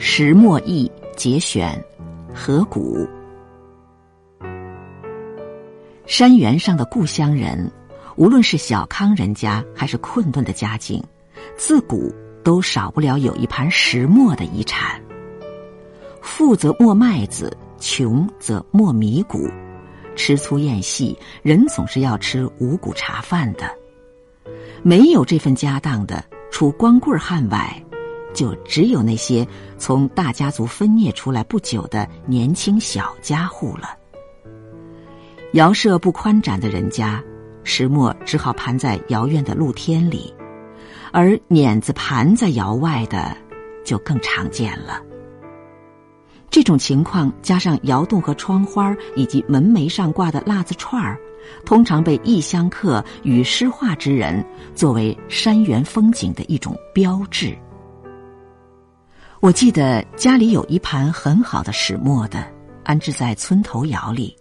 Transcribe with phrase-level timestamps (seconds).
[0.00, 1.84] 石墨译节选，
[2.32, 3.04] 河谷。
[6.06, 7.68] 山原上的故乡人，
[8.14, 11.02] 无论是小康人家还是困顿的家境，
[11.56, 12.14] 自古
[12.44, 15.02] 都少不了有一盘石磨的遗产。
[16.22, 19.48] 富则磨麦子，穷则磨米谷。
[20.14, 23.68] 吃粗咽细，人总是要吃五谷茶饭的。
[24.84, 27.84] 没有这份家当的，除光棍汉外，
[28.34, 33.96] 就只有那些从大家族分裂出来不久的年轻小家户了。
[35.54, 37.22] 窑舍不宽展的人家，
[37.64, 40.32] 石磨只好盘在窑院的露天里，
[41.10, 43.36] 而碾子盘在窑外的，
[43.84, 45.02] 就更常见了。
[46.50, 51.18] 这种情况加上窑洞和窗花以及门楣上挂的辣子串儿，
[51.64, 57.56] 通常被异乡客与诗画之人作为山原风景的一种标志。
[59.40, 62.44] 我记得家里有一盘很好的石磨的，
[62.82, 64.36] 安置在村头窑里。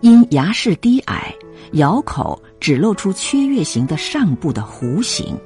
[0.00, 1.34] 因崖势低矮，
[1.72, 5.38] 窑口只露出缺月形的上部的弧形，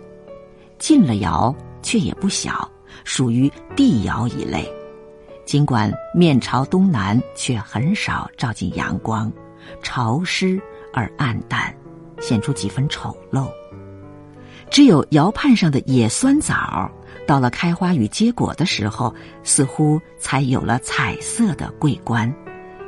[0.78, 2.70] 进了窑却也不小，
[3.02, 4.70] 属于地窑一类。
[5.44, 9.32] 尽管面朝东南，却很少照进阳光，
[9.82, 11.74] 潮湿而暗淡，
[12.20, 13.48] 显出几分丑陋。
[14.70, 16.90] 只有窑畔上的野酸枣，
[17.26, 22.32] 到了开花与结果的时候，似乎才有了彩色的桂冠。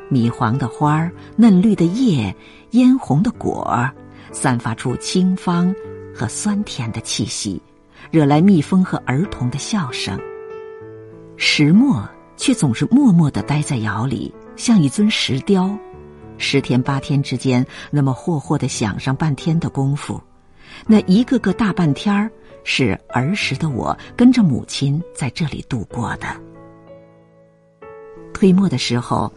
[0.09, 2.35] 米黄的花儿，嫩绿的叶，
[2.71, 3.93] 嫣红的果儿，
[4.31, 5.75] 散发出清芳
[6.15, 7.61] 和酸甜的气息，
[8.11, 10.19] 惹来蜜蜂和儿童的笑声。
[11.37, 15.77] 石磨却总是默默地待在窑里，像一尊石雕。
[16.39, 20.21] 十天八天之间，那么霍霍地想上半天的功夫，
[20.87, 22.31] 那一个个大半天儿，
[22.67, 26.27] 是儿时的我跟着母亲在这里度过的。
[28.35, 29.33] 推磨的时候。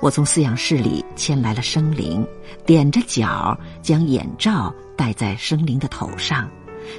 [0.00, 2.26] 我从饲养室里牵来了生灵，
[2.66, 6.50] 踮着脚将眼罩戴在生灵的头上，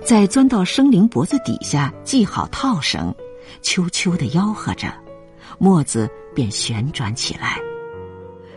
[0.04, 3.14] 再钻到生灵脖子底下系好套绳，
[3.62, 4.92] 啾啾的吆喝着，
[5.60, 7.60] 磨子便旋转起来。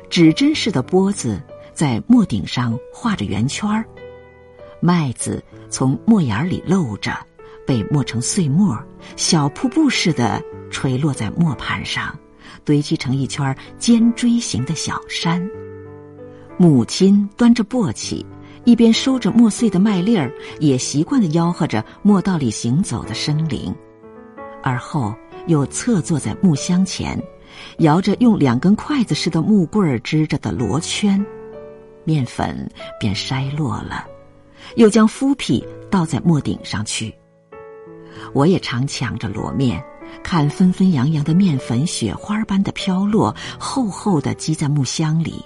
[0.08, 1.42] 指针似的钵子
[1.74, 3.84] 在磨顶上画着圆圈儿，
[4.80, 7.12] 麦子从磨眼里漏着，
[7.66, 8.78] 被磨成碎末，
[9.16, 12.16] 小瀑布似的垂落在磨盘上。
[12.64, 15.48] 堆积成一圈尖锥形的小山。
[16.58, 18.24] 母亲端着簸箕，
[18.64, 23.74] 一边收着磨碎的麦粒儿，也习惯的吆喝着磨道里行走的生灵，
[24.62, 25.14] 而后
[25.46, 27.18] 又侧坐在木箱前，
[27.78, 31.24] 摇着用两根筷子似的木棍支着的罗圈，
[32.04, 32.68] 面粉
[32.98, 34.06] 便筛落了，
[34.76, 37.14] 又将麸皮倒在磨顶上去。
[38.32, 39.82] 我也常抢着罗面。
[40.22, 45.44] 看纷纷扬扬的面粉，雪花般的飘落，厚厚的积在木箱里，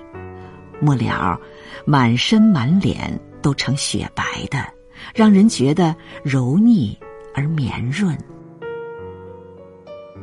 [0.81, 1.39] 末了，
[1.85, 4.65] 满身满脸都成雪白的，
[5.13, 6.97] 让人觉得柔腻
[7.35, 8.17] 而绵润。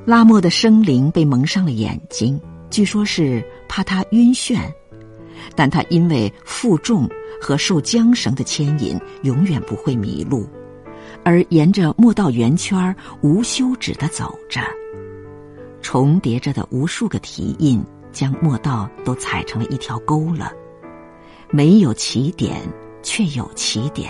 [0.06, 2.40] 拉磨的生灵被蒙上了眼睛，
[2.70, 4.58] 据说是怕他晕眩，
[5.54, 7.08] 但他因为负重
[7.42, 10.48] 和受缰绳的牵引，永远不会迷路。
[11.24, 14.62] 而沿着磨道圆圈无休止的走着，
[15.82, 20.52] 重叠着的无数个蹄印将磨道都踩成了一条沟了。
[21.50, 22.62] 没有起点，
[23.02, 24.10] 却有起点；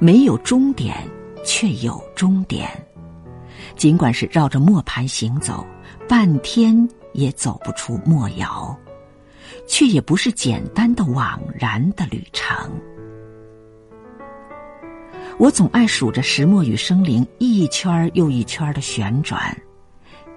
[0.00, 0.96] 没有终点，
[1.44, 2.68] 却有终点。
[3.76, 5.64] 尽管是绕着磨盘行走，
[6.08, 8.76] 半天也走不出磨窑，
[9.66, 12.70] 却也不是简单的枉然的旅程。
[15.38, 19.56] 我总爱数着石墨与生灵一圈又一圈的旋转，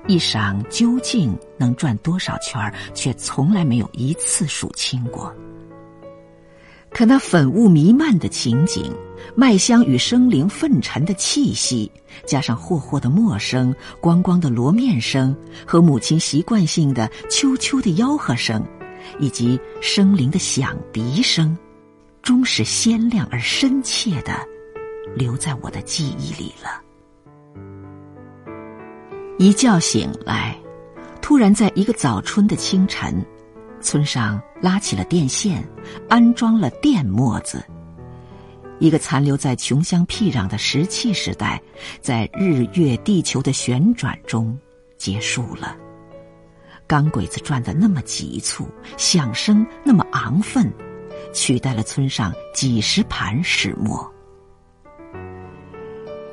[0.08, 5.34] 一晌究竟能转多少圈，却从来没有一次数清过。
[6.90, 8.96] 可那粉雾弥漫的情景，
[9.36, 11.92] 麦香与生灵粪尘的气息，
[12.24, 15.36] 加上霍霍的陌生、光光的罗面声
[15.66, 18.64] 和母亲习惯性的啾啾的吆喝声，
[19.20, 21.58] 以及生灵的响笛声，
[22.22, 24.34] 终是鲜亮而深切的。
[25.16, 26.82] 留在我的记忆里了。
[29.38, 30.58] 一觉醒来，
[31.22, 33.24] 突然在一个早春的清晨，
[33.80, 35.64] 村上拉起了电线，
[36.10, 37.64] 安装了电磨子。
[38.80, 41.62] 一个残留在穷乡僻壤的石器时代，
[42.02, 44.58] 在日月地球的旋转中
[44.98, 45.78] 结束了。
[46.88, 50.72] 钢轨子转得那么急促，响声那么昂奋，
[51.34, 54.10] 取代了村上几十盘石磨。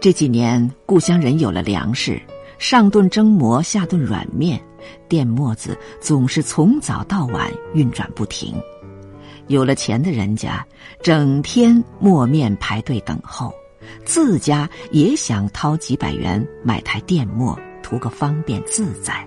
[0.01, 2.21] 这几年，故乡人有了粮食，
[2.59, 4.61] 上顿蒸馍，下顿软面，
[5.09, 8.55] 电磨子总是从早到晚运转不停。
[9.47, 10.67] 有了钱的人家，
[11.03, 13.53] 整天磨面排队等候，
[14.05, 19.27] 自家也想掏几百元买台电磨，图个方便自在。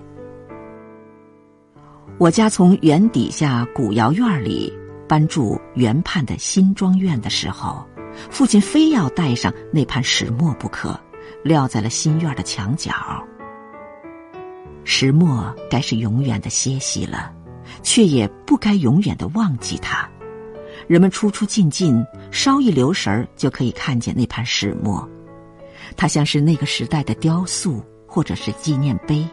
[2.16, 4.72] 我家从园底下古窑院里
[5.08, 7.84] 搬住原畔的新庄院的时候，
[8.30, 10.98] 父亲非要带上那盘石磨不可，
[11.42, 12.92] 撂在了新院的墙角。
[14.84, 17.32] 石磨该是永远的歇息了，
[17.82, 20.08] 却也不该永远的忘记它。
[20.86, 25.06] 人们出出进进，稍一留神儿，就可以看见那盘石磨。
[25.96, 29.26] 它像是那个时代的雕塑，或者是纪念碑，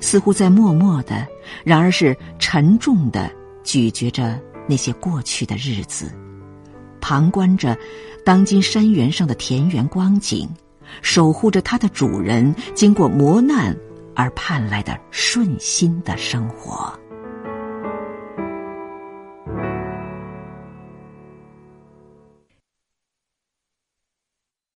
[0.00, 1.26] 似乎在默默的，
[1.64, 3.30] 然而是沉重的
[3.62, 6.10] 咀嚼着那些过去的日子，
[7.00, 7.76] 旁观着
[8.24, 10.48] 当今山原上的田园光景，
[11.00, 13.76] 守护着它的主人经过磨难
[14.14, 16.92] 而盼来的顺心的生活。